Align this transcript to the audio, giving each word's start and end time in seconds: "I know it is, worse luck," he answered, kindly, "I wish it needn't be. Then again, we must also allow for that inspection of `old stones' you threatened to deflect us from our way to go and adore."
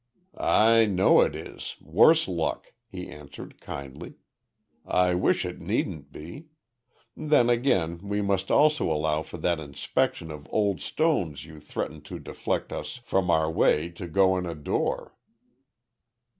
"I 0.39 0.85
know 0.87 1.21
it 1.21 1.35
is, 1.35 1.75
worse 1.79 2.27
luck," 2.27 2.73
he 2.89 3.07
answered, 3.07 3.61
kindly, 3.61 4.15
"I 4.83 5.13
wish 5.13 5.45
it 5.45 5.59
needn't 5.61 6.11
be. 6.11 6.47
Then 7.15 7.51
again, 7.51 7.99
we 8.01 8.19
must 8.19 8.49
also 8.49 8.91
allow 8.91 9.21
for 9.21 9.37
that 9.37 9.59
inspection 9.59 10.31
of 10.31 10.45
`old 10.45 10.79
stones' 10.79 11.45
you 11.45 11.59
threatened 11.59 12.03
to 12.05 12.17
deflect 12.17 12.73
us 12.73 12.95
from 13.03 13.29
our 13.29 13.51
way 13.51 13.89
to 13.89 14.07
go 14.07 14.37
and 14.37 14.47
adore." 14.47 15.15